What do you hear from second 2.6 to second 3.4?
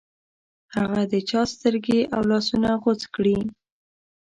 غوڅ کړې.